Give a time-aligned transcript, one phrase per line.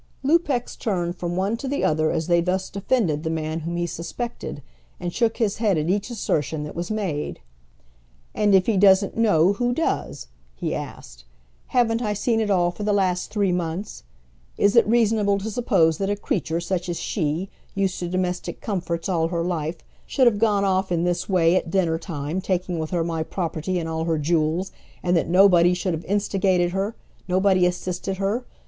[0.23, 3.85] Lupex turned from one to the other as they thus defended the man whom he
[3.85, 4.63] suspected,
[4.99, 7.39] and shook his head at each assertion that was made.
[8.33, 10.25] "And if he doesn't know who does?"
[10.55, 11.25] he asked.
[11.67, 14.01] "Haven't I seen it all for the last three months?
[14.57, 19.07] Is it reasonable to suppose that a creature such as she, used to domestic comforts
[19.07, 22.89] all her life, should have gone off in this way, at dinner time, taking with
[22.89, 24.71] her my property and all her jewels,
[25.03, 26.95] and that nobody should have instigated her;
[27.27, 28.45] nobody assisted her!